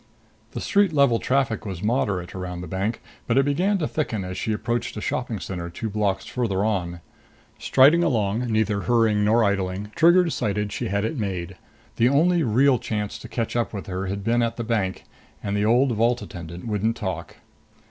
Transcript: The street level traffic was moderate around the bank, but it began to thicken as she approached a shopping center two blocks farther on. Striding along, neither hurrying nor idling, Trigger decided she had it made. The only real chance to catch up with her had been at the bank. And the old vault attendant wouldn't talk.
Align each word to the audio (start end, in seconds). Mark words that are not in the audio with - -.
The 0.53 0.61
street 0.61 0.91
level 0.93 1.19
traffic 1.19 1.63
was 1.63 1.83
moderate 1.83 2.33
around 2.33 2.61
the 2.61 2.67
bank, 2.67 3.03
but 3.27 3.37
it 3.37 3.45
began 3.45 3.77
to 3.77 3.87
thicken 3.87 4.25
as 4.25 4.35
she 4.35 4.51
approached 4.51 4.97
a 4.97 4.99
shopping 4.99 5.39
center 5.39 5.69
two 5.69 5.91
blocks 5.91 6.25
farther 6.25 6.65
on. 6.65 7.01
Striding 7.59 8.03
along, 8.03 8.51
neither 8.51 8.79
hurrying 8.81 9.23
nor 9.23 9.43
idling, 9.43 9.91
Trigger 9.93 10.23
decided 10.23 10.71
she 10.71 10.87
had 10.87 11.05
it 11.05 11.17
made. 11.19 11.55
The 11.97 12.09
only 12.09 12.41
real 12.41 12.79
chance 12.79 13.19
to 13.19 13.27
catch 13.29 13.55
up 13.55 13.73
with 13.73 13.85
her 13.85 14.07
had 14.07 14.23
been 14.23 14.41
at 14.41 14.57
the 14.57 14.63
bank. 14.63 15.03
And 15.43 15.55
the 15.55 15.65
old 15.65 15.91
vault 15.91 16.23
attendant 16.23 16.65
wouldn't 16.65 16.97
talk. 16.97 17.35